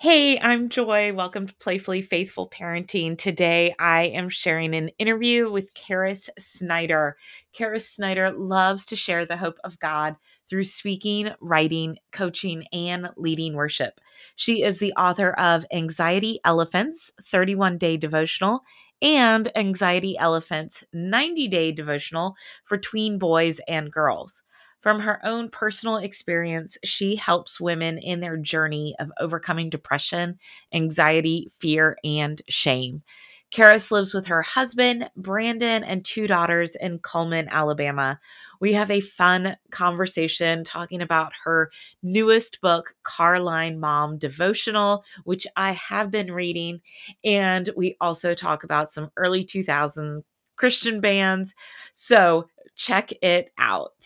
[0.00, 1.12] Hey, I'm Joy.
[1.12, 3.18] Welcome to Playfully Faithful Parenting.
[3.18, 7.16] Today, I am sharing an interview with Caris Snider.
[7.52, 10.14] Caris Snider loves to share the hope of God
[10.48, 14.00] through speaking, writing, coaching, and leading worship.
[14.36, 18.60] She is the author of Anxiety Elephants 31 Day Devotional
[19.02, 24.44] and Anxiety Elephants 90 Day Devotional for tween boys and girls.
[24.80, 30.38] From her own personal experience, she helps women in their journey of overcoming depression,
[30.72, 33.02] anxiety, fear, and shame.
[33.50, 38.20] Caris lives with her husband, Brandon, and two daughters in Cullman, Alabama.
[38.60, 41.70] We have a fun conversation talking about her
[42.02, 46.80] newest book, Car Line Mom Devotional, which I have been reading.
[47.24, 50.22] And we also talk about some early 2000s
[50.56, 51.54] Christian bands.
[51.94, 54.04] So check it out.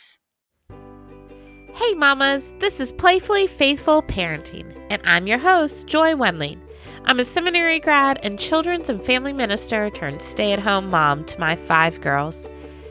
[1.74, 6.60] Hey, mamas, this is Playfully Faithful Parenting, and I'm your host, Joy Wendling.
[7.06, 11.40] I'm a seminary grad and children's and family minister turned stay at home mom to
[11.40, 12.46] my five girls.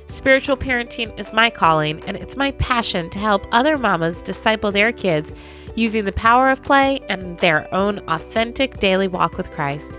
[0.08, 4.92] Spiritual parenting is my calling, and it's my passion to help other mamas disciple their
[4.92, 5.32] kids
[5.76, 9.94] using the power of play and their own authentic daily walk with Christ.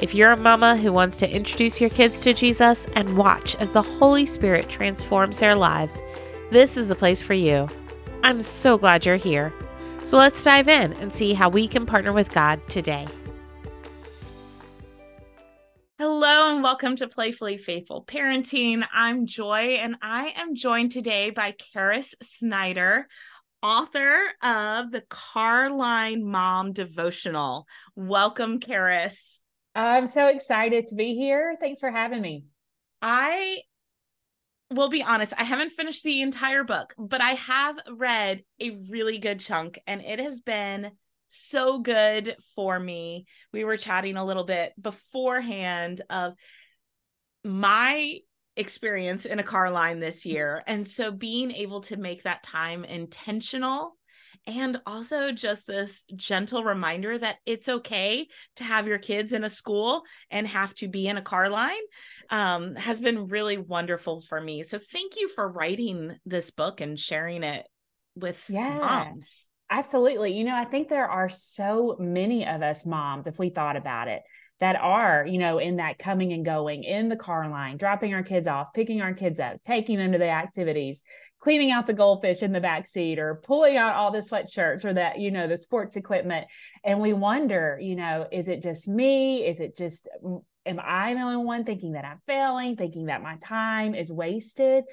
[0.00, 3.72] If you're a mama who wants to introduce your kids to Jesus and watch as
[3.72, 6.00] the Holy Spirit transforms their lives,
[6.50, 7.68] this is the place for you.
[8.24, 9.52] I'm so glad you're here.
[10.04, 13.08] So let's dive in and see how we can partner with God today.
[15.98, 18.84] Hello and welcome to Playfully Faithful Parenting.
[18.94, 23.08] I'm Joy and I am joined today by Caris Snider,
[23.60, 27.66] author of the Car Line Mom Devotional.
[27.96, 29.40] Welcome, Caris.
[29.74, 31.56] I'm so excited to be here.
[31.60, 32.44] Thanks for having me.
[33.00, 33.58] I
[34.74, 39.18] will be honest, I haven't finished the entire book, but I have read a really
[39.18, 40.92] good chunk and it has been
[41.28, 43.26] so good for me.
[43.52, 46.34] We were chatting a little bit beforehand of
[47.44, 48.18] my
[48.56, 50.62] experience in a car line this year.
[50.66, 53.96] And so being able to make that time intentional
[54.46, 58.26] and also just this gentle reminder that it's okay
[58.56, 61.82] to have your kids in a school and have to be in a car line
[62.30, 64.62] um, has been really wonderful for me.
[64.62, 67.66] So thank you for writing this book and sharing it
[68.16, 68.78] with yeah.
[68.78, 69.48] moms.
[69.70, 70.32] Absolutely.
[70.32, 74.08] You know, I think there are so many of us moms, if we thought about
[74.08, 74.22] it,
[74.60, 78.22] that are, you know, in that coming and going in the car line, dropping our
[78.22, 81.02] kids off, picking our kids up, taking them to the activities,
[81.42, 84.94] cleaning out the goldfish in the back seat or pulling out all the sweatshirts or
[84.94, 86.46] that, you know, the sports equipment.
[86.84, 89.44] And we wonder, you know, is it just me?
[89.44, 93.24] Is it just, mm, am I the only one thinking that I'm failing, thinking that
[93.24, 94.84] my time is wasted?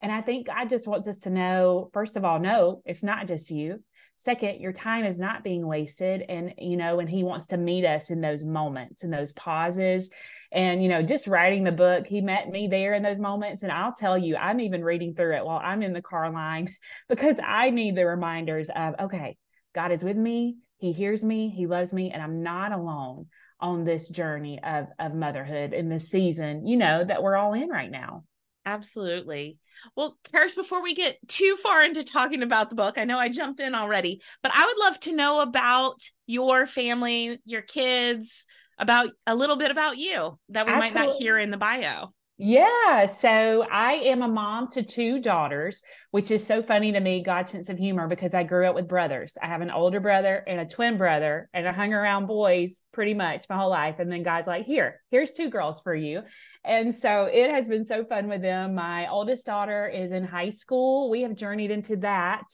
[0.00, 3.28] And I think God just wants us to know, first of all, no, it's not
[3.28, 3.84] just you.
[4.16, 6.24] Second, your time is not being wasted.
[6.26, 10.08] And, you know, and He wants to meet us in those moments, in those pauses
[10.50, 13.62] and, you know, just writing the book, he met me there in those moments.
[13.62, 16.68] And I'll tell you, I'm even reading through it while I'm in the car line
[17.08, 19.36] because I need the reminders of, okay,
[19.74, 20.56] God is with me.
[20.78, 21.50] He hears me.
[21.50, 22.10] He loves me.
[22.12, 23.26] And I'm not alone
[23.60, 27.68] on this journey of, of motherhood in this season, you know, that we're all in
[27.68, 28.24] right now.
[28.64, 29.58] Absolutely.
[29.96, 33.28] Well, Caris, before we get too far into talking about the book, I know I
[33.28, 38.44] jumped in already, but I would love to know about your family, your kids,
[38.78, 41.00] about a little bit about you that we Absolutely.
[41.00, 42.12] might not hear in the bio.
[42.40, 43.06] Yeah.
[43.06, 47.50] So I am a mom to two daughters, which is so funny to me, God's
[47.50, 49.36] sense of humor, because I grew up with brothers.
[49.42, 53.14] I have an older brother and a twin brother, and I hung around boys pretty
[53.14, 53.96] much my whole life.
[53.98, 56.22] And then God's like, here, here's two girls for you.
[56.64, 58.76] And so it has been so fun with them.
[58.76, 61.10] My oldest daughter is in high school.
[61.10, 62.44] We have journeyed into that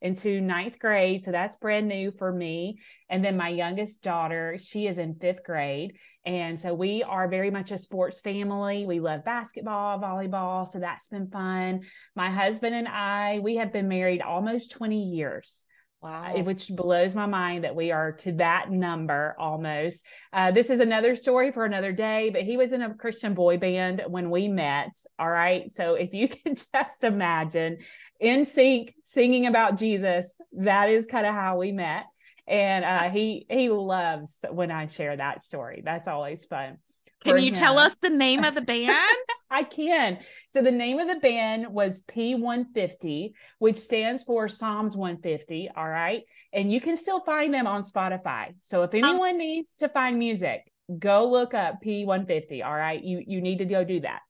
[0.00, 1.24] into ninth grade.
[1.24, 2.78] So that's brand new for me.
[3.08, 5.98] And then my youngest daughter, she is in fifth grade.
[6.24, 8.86] And so we are very much a sports family.
[8.86, 10.66] We love basketball, volleyball.
[10.68, 11.82] So that's been fun.
[12.14, 15.64] My husband and I, we have been married almost 20 years.
[16.02, 16.34] Wow.
[16.34, 20.06] Which blows my mind that we are to that number almost.
[20.32, 23.58] Uh, this is another story for another day, but he was in a Christian boy
[23.58, 24.96] band when we met.
[25.18, 25.70] All right.
[25.74, 27.78] So if you can just imagine
[28.22, 32.06] NSYNC singing about Jesus, that is kind of how we met.
[32.46, 35.82] And uh, he he loves when I share that story.
[35.84, 36.78] That's always fun.
[37.20, 37.54] Can you him.
[37.54, 38.96] tell us the name of the band?
[39.50, 40.18] I can.
[40.52, 45.70] So the name of the band was P150, which stands for Psalms 150.
[45.76, 46.22] All right.
[46.52, 48.54] And you can still find them on Spotify.
[48.60, 50.62] So if um, anyone um, needs to find music,
[50.98, 52.64] go look up P150.
[52.64, 53.02] All right.
[53.02, 54.20] You you need to go do that.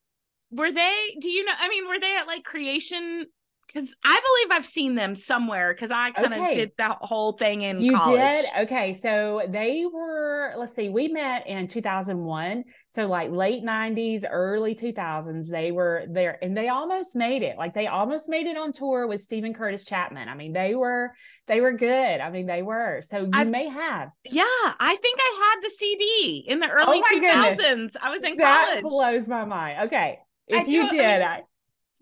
[0.52, 3.26] Were they, do you know, I mean, were they at like creation
[3.72, 6.54] because I believe I've seen them somewhere because I kind of Okay.
[6.56, 8.18] did that whole thing in You college.
[8.20, 8.46] did?
[8.62, 8.92] Okay.
[8.92, 12.64] So they were, let's see, we met in 2001.
[12.88, 17.56] So like late 90s, early 2000s, they were there and they almost made it.
[17.58, 20.28] Like they almost made it on tour with Steven Curtis Chapman.
[20.28, 21.12] I mean, they were,
[21.46, 22.20] they were good.
[22.20, 23.02] I mean, they were.
[23.08, 24.08] So you I- may have.
[24.24, 27.96] Yeah, I think I had the CD in the oh early Oh my two goodness.
[28.02, 28.82] I was in That college.
[28.82, 29.86] blows my mind.
[29.86, 30.18] Okay.
[30.48, 31.42] If I you did, I,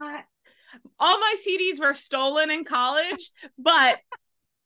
[0.00, 0.22] I-
[0.98, 3.98] all my CDs were stolen in college, but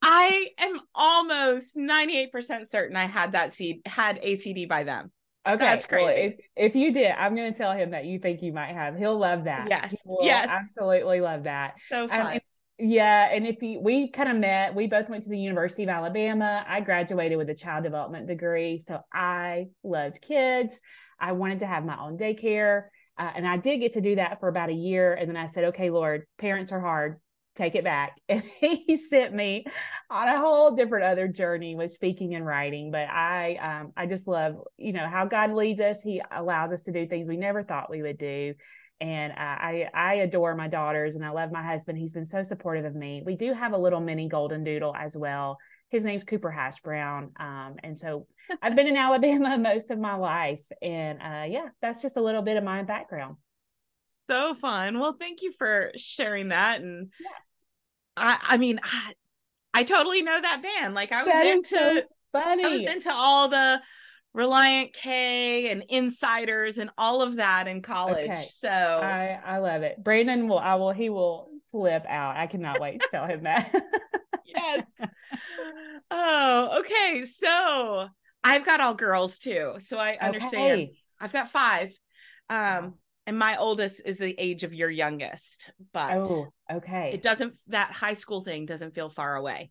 [0.02, 5.12] I am almost 98% certain I had that seed had a CD by them.
[5.46, 6.36] Okay, That's well, crazy.
[6.56, 8.96] if, if you did, I'm going to tell him that you think you might have.
[8.96, 9.66] He'll love that.
[9.68, 9.90] Yes,
[10.20, 10.48] He yes.
[10.48, 11.74] absolutely love that.
[11.88, 12.26] So Um, fun.
[12.34, 12.40] and-
[12.78, 15.88] yeah, and if you, we kind of met, we both went to the University of
[15.88, 16.64] Alabama.
[16.66, 20.80] I graduated with a child development degree, so I loved kids.
[21.20, 22.86] I wanted to have my own daycare,
[23.22, 25.14] uh, and I did get to do that for about a year.
[25.14, 27.20] And then I said, "Okay, Lord, parents are hard.
[27.54, 29.64] Take it back." And He sent me
[30.10, 32.90] on a whole different other journey with speaking and writing.
[32.90, 36.02] But I, um, I just love, you know, how God leads us.
[36.02, 38.54] He allows us to do things we never thought we would do
[39.02, 41.98] and uh, I I adore my daughters and I love my husband.
[41.98, 43.20] He's been so supportive of me.
[43.26, 45.58] We do have a little mini golden doodle as well.
[45.88, 48.28] His name's Cooper Hash Brown, um, and so
[48.62, 52.42] I've been in Alabama most of my life, and uh, yeah, that's just a little
[52.42, 53.36] bit of my background.
[54.30, 55.00] so fun.
[55.00, 56.80] Well, thank you for sharing that.
[56.80, 57.28] And Yeah.
[58.16, 59.14] I, I mean, I,
[59.74, 60.94] I totally know that band.
[60.94, 62.02] Like I was That into, so
[62.34, 63.80] I was into all the
[64.36, 68.30] Relient K and Insiders and all of that in college.
[68.30, 68.46] Okay.
[68.58, 70.02] So I I love it.
[70.02, 72.36] Brandon will I will he will flip out.
[72.36, 73.72] I cannot wait to tell him that.
[74.46, 74.84] yes.
[76.10, 77.26] oh, okay.
[77.26, 78.08] So
[78.44, 79.74] I've got all girls too.
[79.78, 80.80] So I understand.
[80.80, 80.92] Okay.
[81.20, 81.92] I've got five.
[82.50, 82.94] Um,
[83.26, 87.12] and my oldest is the age of your youngest, but Oh, okay.
[87.14, 89.70] it doesn't that high school thing doesn't feel far away.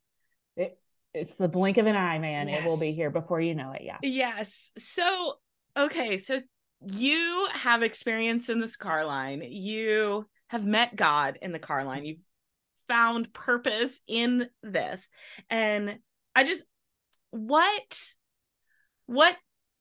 [0.56, 0.78] It,
[1.14, 2.50] it's the blink of an eye, man.
[2.50, 3.82] It will be here before you know it.
[3.84, 3.98] Yeah.
[4.02, 4.72] Yes.
[4.78, 5.36] So
[5.78, 6.42] okay, so
[6.82, 9.42] you have experience in this car line.
[9.42, 12.06] You have met God in the car line.
[12.06, 12.20] You've
[12.88, 15.08] found purpose in this.
[15.50, 16.00] And
[16.36, 16.64] I just
[17.32, 18.00] what
[19.06, 19.36] what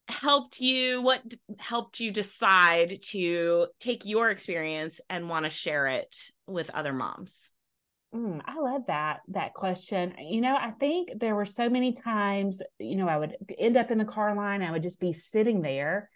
[0.09, 5.87] helped you what d- helped you decide to take your experience and want to share
[5.87, 6.17] it
[6.47, 7.53] with other moms?
[8.15, 10.15] Mm, I love that that question.
[10.19, 13.91] You know, I think there were so many times, you know, I would end up
[13.93, 16.11] in the car line, I would just be sitting there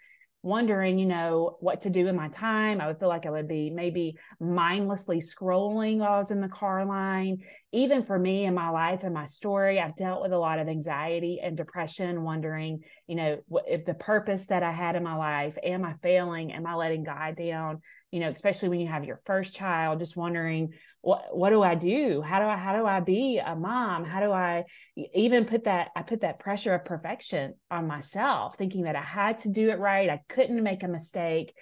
[0.44, 2.78] wondering, you know, what to do in my time.
[2.78, 6.48] I would feel like I would be maybe mindlessly scrolling while I was in the
[6.48, 7.38] car line.
[7.72, 10.68] Even for me in my life and my story, I've dealt with a lot of
[10.68, 15.56] anxiety and depression, wondering, you know, if the purpose that I had in my life,
[15.62, 16.52] am I failing?
[16.52, 17.80] Am I letting God down?
[18.14, 21.74] You know, especially when you have your first child, just wondering, what what do I
[21.74, 22.22] do?
[22.22, 24.04] How do I how do I be a mom?
[24.04, 24.66] How do I
[24.96, 29.40] even put that I put that pressure of perfection on myself, thinking that I had
[29.40, 31.56] to do it right, I couldn't make a mistake,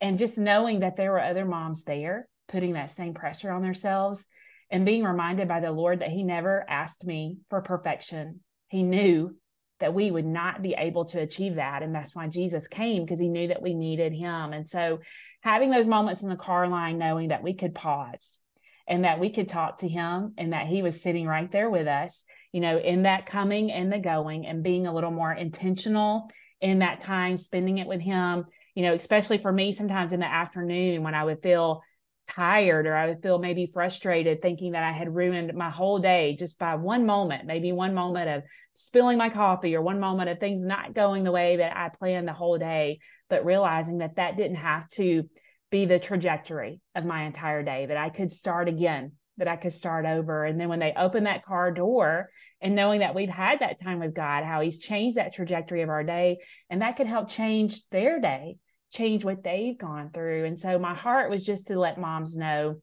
[0.00, 4.26] and just knowing that there were other moms there putting that same pressure on themselves
[4.70, 8.42] and being reminded by the Lord that he never asked me for perfection.
[8.68, 9.34] He knew
[9.80, 13.20] that we would not be able to achieve that and that's why Jesus came because
[13.20, 14.52] he knew that we needed him.
[14.52, 15.00] And so
[15.42, 18.38] having those moments in the car line knowing that we could pause
[18.88, 21.86] and that we could talk to him and that he was sitting right there with
[21.86, 26.30] us, you know, in that coming and the going and being a little more intentional
[26.60, 30.26] in that time, spending it with him, you know, especially for me, sometimes in the
[30.26, 31.82] afternoon when I would feel
[32.28, 36.36] tired or I would feel maybe frustrated thinking that I had ruined my whole day
[36.38, 38.42] just by one moment, maybe one moment of
[38.74, 42.28] spilling my coffee or one moment of things not going the way that I planned
[42.28, 45.28] the whole day, but realizing that that didn't have to
[45.70, 49.72] be the trajectory of my entire day, that I could start again, that I could
[49.72, 50.44] start over.
[50.44, 52.30] And then when they open that car door
[52.60, 55.88] and knowing that we've had that time with God, how He's changed that trajectory of
[55.88, 56.38] our day,
[56.70, 58.56] and that could help change their day,
[58.96, 60.44] change what they've gone through.
[60.44, 62.80] And so my heart was just to let moms know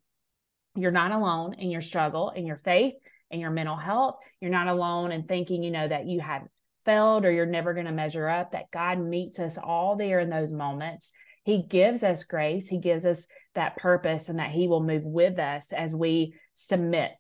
[0.75, 2.93] you're not alone in your struggle, in your faith,
[3.31, 4.15] and your mental health.
[4.39, 6.43] You're not alone in thinking, you know, that you have
[6.85, 10.29] failed or you're never going to measure up, that God meets us all there in
[10.29, 11.13] those moments.
[11.43, 15.39] He gives us grace, He gives us that purpose, and that He will move with
[15.39, 17.11] us as we submit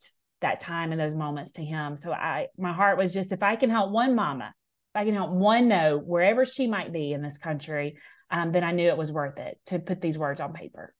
[0.41, 1.95] that time and those moments to Him.
[1.97, 4.53] So I my heart was just if I can help one mama,
[4.95, 7.97] I can help one know wherever she might be in this country,
[8.29, 10.93] um, then I knew it was worth it to put these words on paper.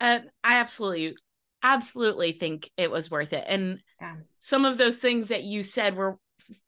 [0.00, 1.16] And I absolutely,
[1.62, 3.44] absolutely think it was worth it.
[3.46, 4.16] And Yeah.
[4.40, 6.18] some of those things that you said were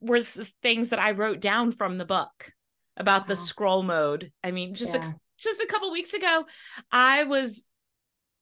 [0.01, 2.51] were the things that I wrote down from the book
[2.97, 4.31] about the scroll mode.
[4.43, 5.11] I mean, just Yeah.
[5.11, 6.45] a just a couple weeks ago,
[6.91, 7.63] I was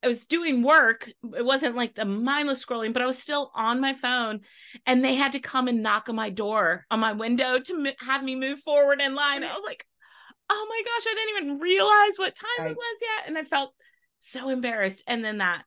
[0.04, 1.10] I was doing work.
[1.36, 4.42] It wasn't like the mindless scrolling, but I was still on my phone.
[4.86, 8.24] And they had to come and knock on my door, on my window to have
[8.24, 9.44] me move forward in line.
[9.44, 9.86] I was like,
[10.50, 12.72] oh my gosh, I didn't even realize what time right.
[12.72, 13.28] it was yet.
[13.28, 13.74] And I felt
[14.20, 15.04] so embarrassed.
[15.08, 15.64] And then that,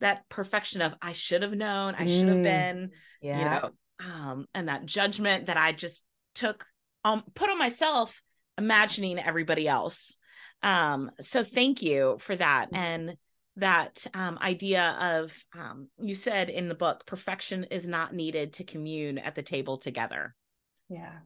[0.00, 2.42] that perfection of I should have known, I should have mm.
[2.42, 2.90] been,
[3.20, 3.38] yeah.
[3.38, 6.02] you know, um, and that judgment that I just
[6.34, 6.64] took,
[7.04, 8.22] um, put on myself,
[8.56, 10.16] imagining everybody else.
[10.62, 12.68] Um, so thank you for that.
[12.72, 13.16] And,
[13.60, 18.64] that um, idea of um, you said in the book perfection is not needed to
[18.64, 20.34] commune at the table together.
[20.88, 21.18] Yeah.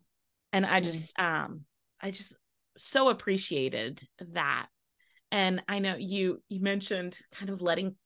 [0.53, 1.63] And i just um
[2.01, 2.35] i just
[2.77, 4.67] so appreciated that.
[5.33, 7.97] And i know you you mentioned kind of letting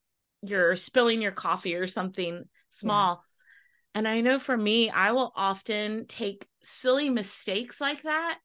[0.42, 3.24] your spilling your coffee or something small.
[3.94, 3.98] Yeah.
[3.98, 8.38] and i know for me i will often take silly mistakes like that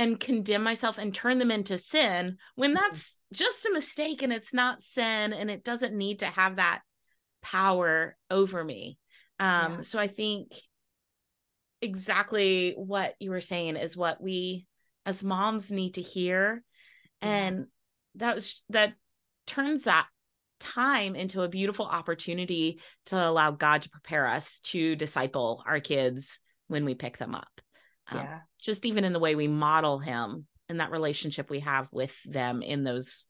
[0.00, 2.82] and condemn myself and turn them into sin when mm-hmm.
[2.82, 6.80] that's just a mistake and it's not sin and it doesn't need to have that
[7.42, 8.96] power over me.
[9.38, 9.80] Um, yeah.
[9.82, 10.54] So I think
[11.82, 14.66] exactly what you were saying is what we
[15.04, 16.62] as moms need to hear.
[17.20, 17.66] And
[18.14, 18.94] that was that
[19.46, 20.06] turns that
[20.60, 26.38] time into a beautiful opportunity to allow God to prepare us to disciple our kids
[26.68, 27.60] when we pick them up.
[28.10, 28.38] Um, yeah.
[28.60, 32.62] just even in the way we model him and that relationship we have with them
[32.62, 33.26] in those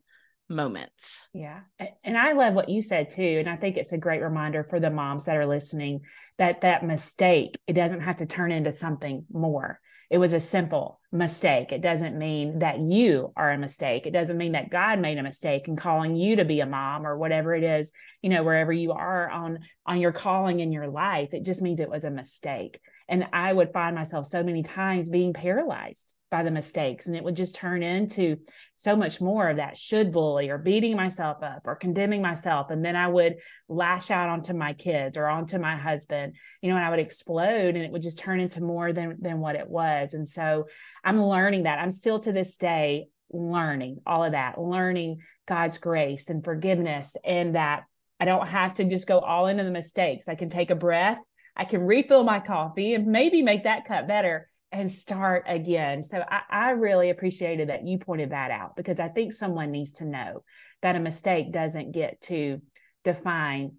[0.48, 1.28] moments.
[1.32, 1.60] Yeah.
[2.04, 3.36] And I love what you said too.
[3.38, 6.00] And I think it's a great reminder for the moms that are listening
[6.38, 9.80] that that mistake, it doesn't have to turn into something more.
[10.10, 11.70] It was a simple mistake.
[11.70, 14.06] It doesn't mean that you are a mistake.
[14.06, 17.06] It doesn't mean that God made a mistake in calling you to be a mom
[17.06, 20.88] or whatever it is, you know, wherever you are on on your calling in your
[20.88, 21.32] life.
[21.32, 22.80] It just means it was a mistake.
[23.10, 27.06] And I would find myself so many times being paralyzed by the mistakes.
[27.06, 28.36] And it would just turn into
[28.76, 32.70] so much more of that should bully or beating myself up or condemning myself.
[32.70, 33.36] And then I would
[33.68, 37.74] lash out onto my kids or onto my husband, you know, and I would explode
[37.74, 40.14] and it would just turn into more than, than what it was.
[40.14, 40.68] And so
[41.02, 41.80] I'm learning that.
[41.80, 47.56] I'm still to this day learning all of that, learning God's grace and forgiveness and
[47.56, 47.84] that
[48.20, 50.28] I don't have to just go all into the mistakes.
[50.28, 51.18] I can take a breath
[51.60, 56.02] I can refill my coffee and maybe make that cup better and start again.
[56.02, 59.92] So I, I, really appreciated that you pointed that out because I think someone needs
[59.94, 60.42] to know
[60.80, 62.62] that a mistake doesn't get to
[63.04, 63.72] define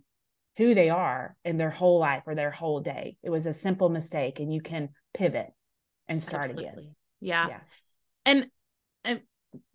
[0.58, 3.18] who they are in their whole life or their whole day.
[3.24, 5.48] It was a simple mistake and you can pivot
[6.08, 6.70] and start Absolutely.
[6.70, 6.96] again.
[7.20, 7.48] Yeah.
[7.48, 7.60] yeah.
[8.28, 8.46] And
[9.04, 9.22] and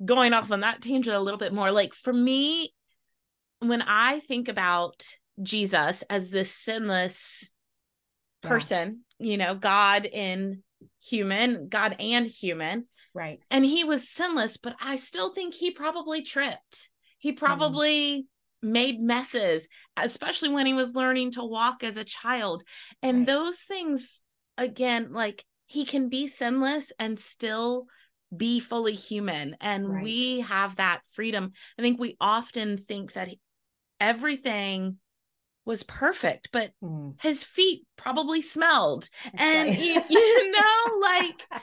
[0.05, 2.73] going off on that tangent a little bit more, like for me,
[3.59, 5.05] when I think about
[5.43, 7.53] Jesus as this sinless
[8.47, 9.31] person, yeah.
[9.31, 10.63] you know, God in
[11.03, 12.87] human, God and human.
[13.15, 13.41] Right.
[13.51, 16.91] And he was sinless, but I still think he probably tripped.
[17.19, 17.45] He mm-hmm.
[17.45, 18.27] probably
[18.65, 18.71] mm.
[18.71, 22.63] made messes, especially when he was learning to walk as a child.
[23.03, 23.27] And right.
[23.27, 24.23] those things,
[24.59, 27.87] again, like he can be sinless and still
[28.37, 29.57] be fully human.
[29.61, 30.05] And right.
[30.05, 31.53] we have that freedom.
[31.79, 33.31] I think we often think that
[34.01, 34.99] everything
[35.67, 37.15] was perfect, but mm.
[37.21, 39.09] his feet probably smelled.
[39.35, 41.63] and you, you know, like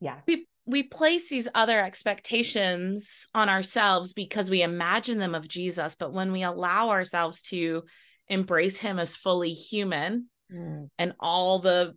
[0.00, 0.20] yeah.
[0.26, 6.12] We we place these other expectations on ourselves because we imagine them of Jesus, but
[6.12, 7.82] when we allow ourselves to
[8.28, 10.88] embrace him as fully human mm.
[10.98, 11.94] and all the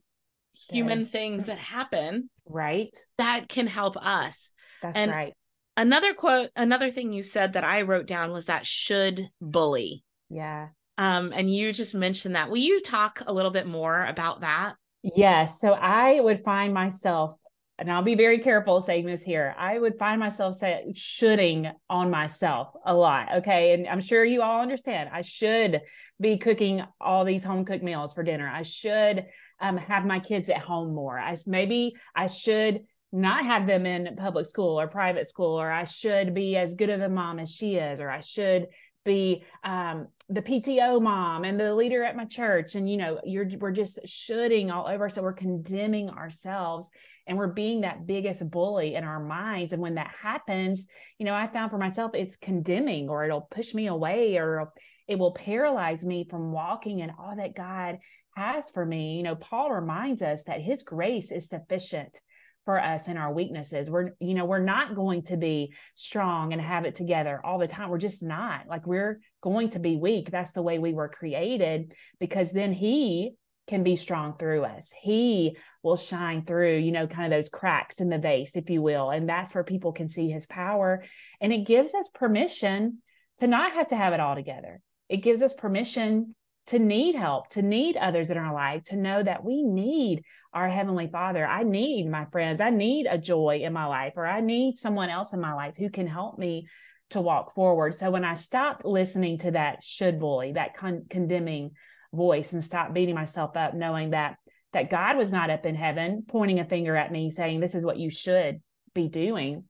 [0.70, 2.89] human things that happen, right?
[3.17, 4.50] That can help us.
[4.82, 5.34] That's and right.
[5.77, 10.03] Another quote, another thing you said that I wrote down was that should bully.
[10.29, 10.70] Yeah.
[10.98, 12.50] Um, and you just mentioned that.
[12.50, 14.75] Will you talk a little bit more about that?
[15.04, 15.62] Yes.
[15.62, 17.38] So I would find myself,
[17.77, 22.10] and I'll be very careful saying this here, I would find myself say, shoulding on
[22.10, 23.38] myself a lot.
[23.38, 23.74] Okay.
[23.74, 25.82] And I'm sure you all understand I should
[26.20, 28.50] be cooking all these home cooked meals for dinner.
[28.50, 29.25] I should
[29.62, 31.18] um, have my kids at home more.
[31.20, 32.82] I maybe I should
[33.13, 36.89] not have them in public school or private school, or I should be as good
[36.89, 38.68] of a mom as she is, or I should
[39.08, 42.76] be um, the PTO mom and the leader at my church.
[42.76, 45.10] And, you know, you're, we're just shooting all over.
[45.10, 46.90] So we're condemning ourselves
[47.26, 49.74] and we're being that biggest bully in our minds.
[49.74, 50.88] And when that happens,
[51.18, 54.72] you know, I found for myself, it's condemning or it'll push me away or
[55.08, 58.00] it will paralyze me from walking in all that God
[58.36, 59.16] has for me.
[59.16, 62.20] You know, Paul reminds us that his grace is sufficient
[62.68, 63.90] for us and our weaknesses.
[63.90, 67.68] We're, you know, we're not going to be strong and have it together all the
[67.68, 67.88] time.
[67.88, 68.68] We're just not.
[68.68, 70.30] Like we're going to be weak.
[70.30, 73.36] That's the way we were created because then he
[73.68, 74.92] can be strong through us.
[75.02, 78.82] He will shine through, you know, kind of those cracks in the vase, if you
[78.82, 79.12] will.
[79.12, 81.06] And that's where people can see his power.
[81.40, 82.98] And it gives us permission
[83.38, 84.82] to not have to have it all together.
[85.08, 86.36] It gives us permission
[86.68, 90.68] to need help, to need others in our life, to know that we need our
[90.68, 91.46] Heavenly Father.
[91.46, 92.60] I need my friends.
[92.60, 95.76] I need a joy in my life, or I need someone else in my life
[95.78, 96.68] who can help me
[97.12, 97.96] to walk forward.
[97.96, 101.72] So when I stopped listening to that should bully, that con- condemning
[102.14, 104.38] voice, and stopped beating myself up, knowing that
[104.74, 107.86] that God was not up in heaven pointing a finger at me saying, This is
[107.86, 108.62] what you should
[108.94, 109.64] be doing,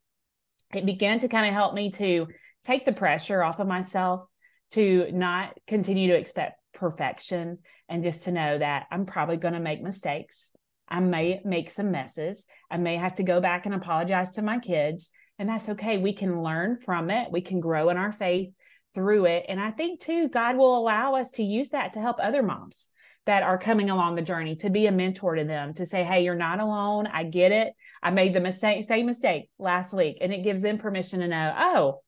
[0.74, 2.28] it began to kind of help me to
[2.64, 4.26] take the pressure off of myself,
[4.72, 9.60] to not continue to expect perfection, and just to know that I'm probably going to
[9.60, 10.52] make mistakes.
[10.88, 12.48] I may make some messes.
[12.72, 15.98] I may have to go back and apologize to my kids, and that's okay.
[15.98, 18.52] We can learn from it, we can grow in our faith
[18.94, 19.46] through it.
[19.50, 22.90] And I think too, God will allow us to use that to help other moms
[23.28, 26.24] that are coming along the journey to be a mentor to them to say hey
[26.24, 30.34] you're not alone i get it i made the mistake same mistake last week and
[30.34, 32.02] it gives them permission to know oh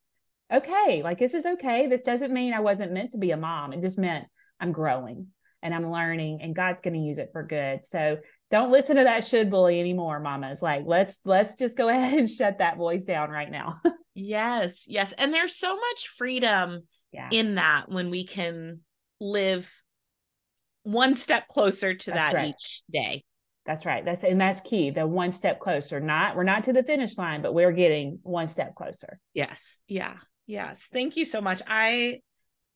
[0.52, 3.72] okay like this is okay this doesn't mean i wasn't meant to be a mom
[3.72, 4.26] it just meant
[4.60, 5.28] i'm growing
[5.62, 8.18] and i'm learning and god's going to use it for good so
[8.50, 12.28] don't listen to that should bully anymore mamas like let's let's just go ahead and
[12.30, 13.80] shut that voice down right now
[14.14, 17.28] yes yes and there's so much freedom yeah.
[17.30, 18.80] in that when we can
[19.20, 19.68] live
[20.82, 22.48] one step closer to that's that right.
[22.48, 23.24] each day.
[23.66, 24.04] That's right.
[24.04, 24.90] That's and that's key.
[24.90, 26.00] The one step closer.
[26.00, 29.20] Not we're not to the finish line, but we're getting one step closer.
[29.34, 29.80] Yes.
[29.86, 30.14] Yeah.
[30.46, 30.88] Yes.
[30.92, 31.62] Thank you so much.
[31.66, 32.20] I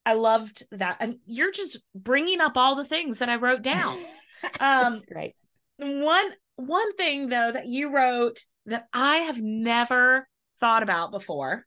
[0.07, 0.99] I loved that.
[1.01, 3.97] And you're just bringing up all the things that I wrote down.
[4.61, 5.35] um great.
[5.79, 10.29] One one thing though that you wrote that I have never
[10.61, 11.67] thought about before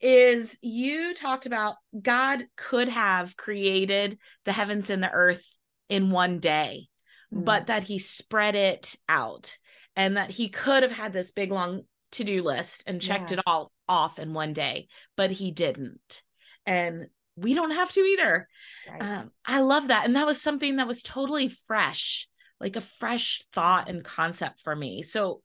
[0.00, 5.44] is you talked about God could have created the heavens and the earth
[5.88, 6.88] in one day,
[7.32, 7.44] mm-hmm.
[7.44, 9.56] but that he spread it out
[9.96, 13.38] and that he could have had this big long to do list and checked yeah.
[13.38, 16.22] it all off in one day, but he didn't.
[16.66, 17.08] And
[17.40, 18.48] we don't have to either.
[18.90, 19.02] Right.
[19.02, 20.04] Um, I love that.
[20.04, 22.28] And that was something that was totally fresh,
[22.60, 25.02] like a fresh thought and concept for me.
[25.02, 25.42] So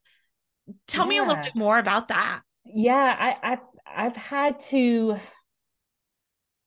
[0.88, 1.10] tell yeah.
[1.10, 2.42] me a little bit more about that.
[2.66, 5.18] Yeah, I, I I've had to,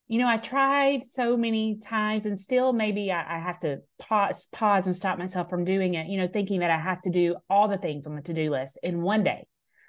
[0.06, 4.48] you know, I tried so many times and still maybe I, I, have to pause,
[4.52, 7.36] pause and stop myself from doing it, you know, thinking that I have to do
[7.50, 9.46] all the things on the to-do list in one day.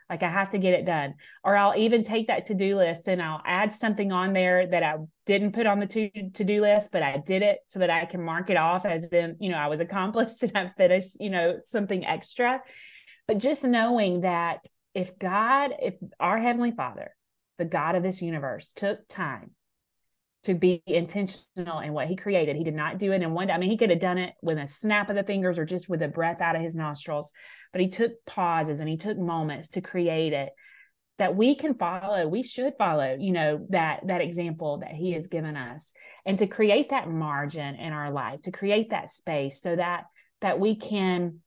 [0.09, 1.15] Like I have to get it done.
[1.43, 4.95] Or I'll even take that to-do list and I'll add something on there that I
[5.25, 8.23] didn't put on the to, to-do list, but I did it so that I can
[8.23, 11.59] mark it off as in, you know, I was accomplished and I finished, you know,
[11.63, 12.61] something extra.
[13.27, 17.11] But just knowing that if God, if our Heavenly Father
[17.59, 19.51] the God of this universe, took time
[20.43, 22.55] to be intentional in what he created.
[22.55, 23.53] He did not do it in one day.
[23.53, 25.89] I mean, he could have done it with a snap of the fingers or just
[25.89, 27.33] with a breath out of his nostrils,
[27.73, 30.49] but he took pauses and he took moments to create it
[31.19, 35.27] that we can follow we should follow you know that that example that he has
[35.27, 35.91] given us
[36.25, 40.05] and to create that margin in our life to create that space so that
[40.41, 41.39] that we can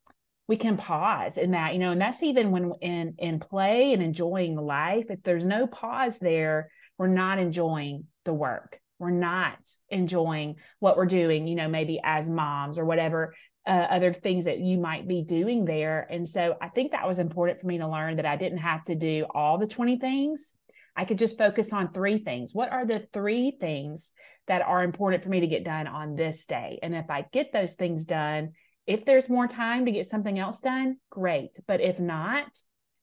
[0.47, 4.03] we can pause in that you know and that's even when in in play and
[4.03, 9.59] enjoying life if there's no pause there we're not enjoying the work we're not
[9.91, 13.35] enjoying what we're doing you know maybe as moms or whatever
[13.67, 17.19] uh, other things that you might be doing there and so i think that was
[17.19, 20.55] important for me to learn that i didn't have to do all the 20 things
[20.97, 24.13] i could just focus on three things what are the three things
[24.47, 27.53] that are important for me to get done on this day and if i get
[27.53, 28.53] those things done
[28.87, 31.51] if there's more time to get something else done, great.
[31.67, 32.47] But if not,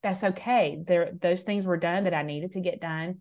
[0.04, 0.80] that's okay.
[0.86, 3.20] There those things were done that I needed to get done.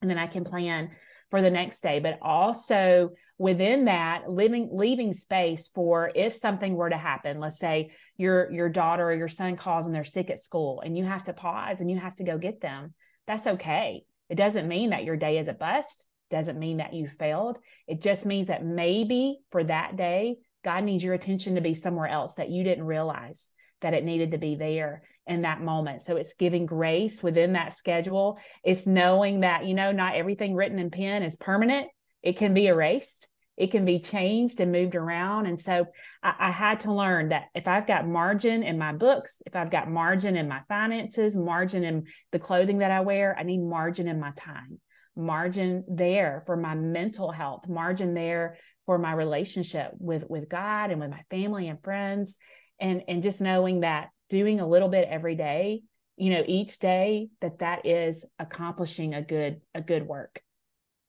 [0.00, 0.90] And then I can plan
[1.30, 2.00] for the next day.
[2.00, 7.40] But also within that, living leaving space for if something were to happen.
[7.40, 10.96] Let's say your your daughter or your son calls and they're sick at school and
[10.96, 12.94] you have to pause and you have to go get them.
[13.26, 14.04] That's okay.
[14.28, 17.58] It doesn't mean that your day is a bust doesn't mean that you failed.
[17.86, 22.08] It just means that maybe for that day, God needs your attention to be somewhere
[22.08, 26.02] else that you didn't realize that it needed to be there in that moment.
[26.02, 28.38] So it's giving grace within that schedule.
[28.64, 31.88] It's knowing that, you know, not everything written in pen is permanent.
[32.22, 33.28] It can be erased.
[33.56, 35.46] It can be changed and moved around.
[35.46, 35.86] And so
[36.22, 39.70] I, I had to learn that if I've got margin in my books, if I've
[39.70, 44.06] got margin in my finances, margin in the clothing that I wear, I need margin
[44.08, 44.80] in my time
[45.18, 51.00] margin there for my mental health margin there for my relationship with with god and
[51.00, 52.38] with my family and friends
[52.80, 55.82] and and just knowing that doing a little bit every day
[56.16, 60.40] you know each day that that is accomplishing a good a good work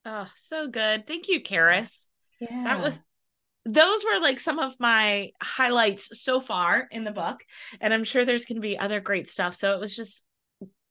[0.05, 2.07] oh so good thank you Caris.
[2.39, 2.93] yeah that was
[3.65, 7.37] those were like some of my highlights so far in the book
[7.81, 10.23] and i'm sure there's going to be other great stuff so it was just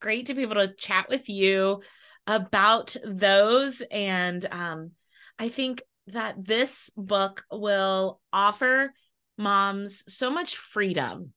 [0.01, 1.81] great to be able to chat with you
[2.29, 3.83] about those.
[3.91, 4.93] And um,
[5.39, 8.93] I think that this book will offer
[9.39, 11.33] moms so much freedom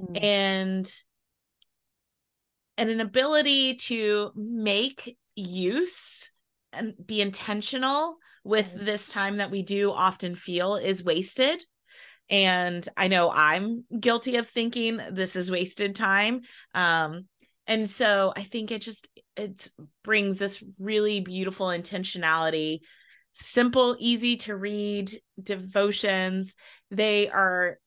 [0.00, 0.22] mm.
[0.22, 0.90] and
[2.78, 6.30] and an ability to make use
[6.72, 8.84] and be intentional with mm.
[8.84, 11.62] this time that we do often feel is wasted
[12.28, 16.40] and i know i'm guilty of thinking this is wasted time
[16.74, 17.26] um
[17.66, 19.70] and so i think it just it
[20.02, 22.80] brings this really beautiful intentionality
[23.34, 26.54] simple easy to read devotions
[26.90, 27.78] they are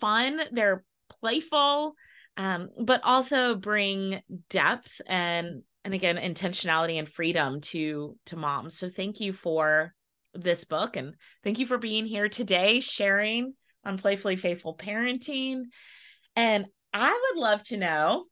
[0.00, 0.84] fun they're
[1.20, 1.94] playful
[2.36, 8.88] um but also bring depth and and again intentionality and freedom to to moms so
[8.90, 9.94] thank you for
[10.42, 10.96] this book.
[10.96, 15.64] And thank you for being here today, sharing on Playfully Faithful Parenting.
[16.34, 18.24] And I would love to know.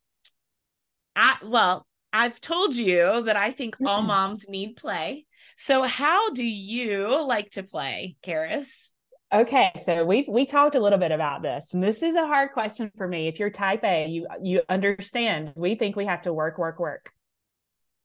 [1.17, 5.27] I well, I've told you that I think all moms need play.
[5.59, 8.93] So how do you like to play, Caris?
[9.35, 12.53] Okay, so we we talked a little bit about this, and this is a hard
[12.53, 13.27] question for me.
[13.27, 15.55] If you're Type A, you you understand.
[15.57, 17.11] We think we have to work, work, work,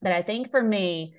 [0.02, 1.14] but I think for me,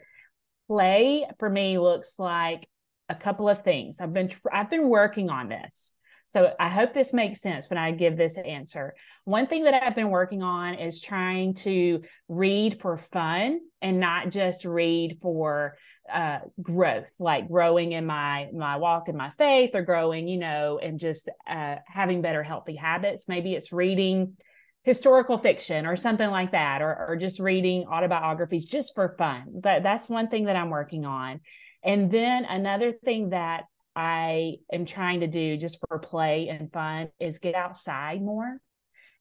[0.66, 2.68] play for me looks like
[3.08, 4.00] a couple of things.
[4.00, 5.92] I've been I've been working on this.
[6.30, 8.94] So I hope this makes sense when I give this answer.
[9.24, 14.30] One thing that I've been working on is trying to read for fun and not
[14.30, 15.76] just read for
[16.12, 20.78] uh, growth, like growing in my my walk in my faith or growing, you know,
[20.80, 23.24] and just uh, having better healthy habits.
[23.26, 24.36] Maybe it's reading
[24.82, 29.82] historical fiction or something like that or, or just reading autobiographies just for fun that,
[29.82, 31.38] that's one thing that i'm working on
[31.84, 33.64] and then another thing that
[33.96, 38.58] i am trying to do just for play and fun is get outside more.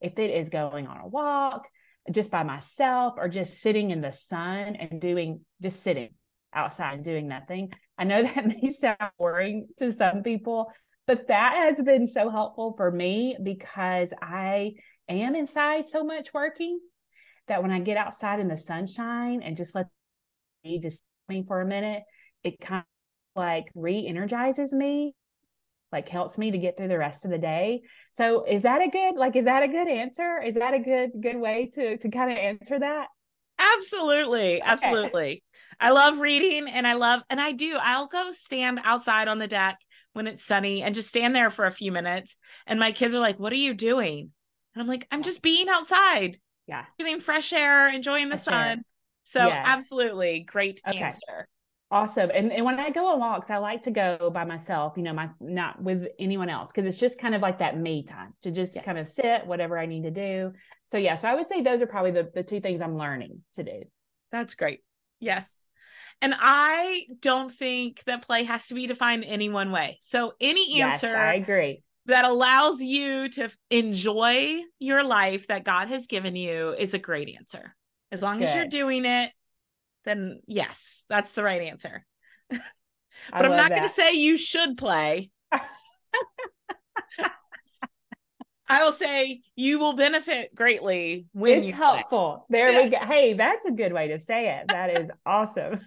[0.02, 1.68] If it is going on a walk
[2.12, 6.10] just by myself or just sitting in the sun and doing just sitting
[6.54, 7.72] outside and doing nothing.
[7.98, 10.72] I know that may sound boring to some people
[11.10, 14.74] but that has been so helpful for me because I
[15.08, 16.80] am inside so much working
[17.48, 19.88] that when I get outside in the sunshine and just let
[20.64, 21.04] me just
[21.48, 22.04] for a minute,
[22.44, 22.84] it kind
[23.40, 25.16] like re-energizes me,
[25.92, 27.82] like helps me to get through the rest of the day.
[28.12, 30.42] So is that a good like is that a good answer?
[30.46, 33.08] Is that a good good way to to kind of answer that?
[33.58, 34.62] Absolutely.
[34.62, 35.32] Absolutely.
[35.32, 35.42] Okay.
[35.80, 37.78] I love reading and I love and I do.
[37.82, 39.80] I'll go stand outside on the deck
[40.14, 42.36] when it's sunny and just stand there for a few minutes.
[42.68, 44.32] And my kids are like, What are you doing?
[44.76, 46.38] And I'm like, I'm just being outside.
[46.68, 46.86] Yeah.
[46.98, 48.68] Breathing fresh air, enjoying the fresh sun.
[48.68, 48.78] Air.
[49.26, 49.66] So yes.
[49.68, 50.98] absolutely great okay.
[50.98, 51.48] answer.
[51.92, 52.30] Awesome.
[52.34, 55.14] And, and when I go on walks, I like to go by myself, you know,
[55.14, 58.52] my not with anyone else, because it's just kind of like that me time to
[58.52, 58.86] just yes.
[58.86, 60.54] kind of sit, whatever I need to do.
[60.86, 63.42] So yeah, so I would say those are probably the, the two things I'm learning
[63.56, 63.84] to do.
[64.32, 64.82] That's great.
[65.20, 65.50] Yes.
[66.22, 70.00] And I don't think that play has to be defined any one way.
[70.04, 71.82] So any answer yes, I agree.
[72.06, 77.36] that allows you to enjoy your life that God has given you is a great
[77.36, 77.76] answer.
[78.12, 78.50] As long Good.
[78.50, 79.32] as you're doing it,
[80.10, 82.06] then yes, that's the right answer.
[82.50, 82.60] but
[83.32, 85.30] I'm not going to say you should play.
[88.72, 92.46] I will say you will benefit greatly when it's helpful.
[92.50, 92.60] Play.
[92.60, 93.00] There we go.
[93.00, 94.68] Hey, that's a good way to say it.
[94.68, 95.80] That is awesome.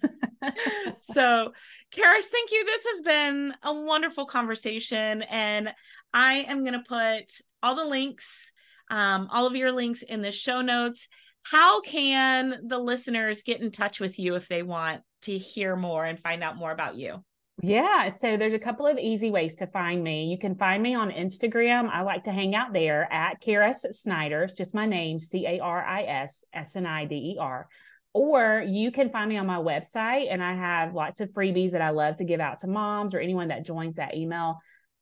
[1.12, 1.52] so,
[1.92, 2.64] Caris, thank you.
[2.64, 5.70] This has been a wonderful conversation, and
[6.12, 7.32] I am going to put
[7.62, 8.50] all the links,
[8.90, 11.06] um, all of your links in the show notes.
[11.42, 16.05] How can the listeners get in touch with you if they want to hear more
[16.05, 17.22] and find out more about you?
[17.62, 20.26] Yeah, so there's a couple of easy ways to find me.
[20.26, 21.88] You can find me on Instagram.
[21.90, 24.42] I like to hang out there at Caris Snider.
[24.42, 27.68] It's just my name, C A R I S S N I D E R.
[28.14, 31.81] Or you can find me on my website, and I have lots of freebies that
[31.81, 34.59] I love to give out to moms or anyone that joins that email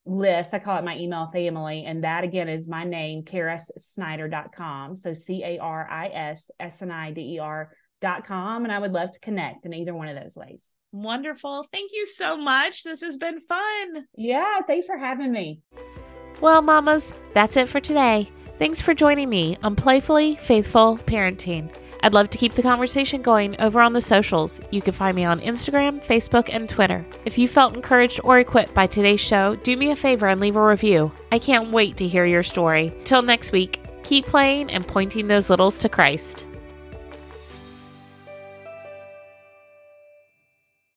[0.06, 0.54] list.
[0.54, 1.84] I call it my email family.
[1.86, 4.96] And that again is my name, carissnider.com.
[4.96, 8.64] So C A R I S S N I D E R.com.
[8.64, 10.70] And I would love to connect in either one of those ways.
[10.92, 11.66] Wonderful.
[11.72, 12.82] Thank you so much.
[12.82, 14.06] This has been fun.
[14.16, 15.60] Yeah, thanks for having me.
[16.40, 18.30] Well, mamas, that's it for today.
[18.58, 21.72] Thanks for joining me on Playfully Faithful Parenting.
[22.02, 24.60] I'd love to keep the conversation going over on the socials.
[24.70, 27.06] You can find me on Instagram, Facebook, and Twitter.
[27.24, 30.56] If you felt encouraged or equipped by today's show, do me a favor and leave
[30.56, 31.12] a review.
[31.30, 32.92] I can't wait to hear your story.
[33.04, 36.46] Till next week, keep playing and pointing those littles to Christ.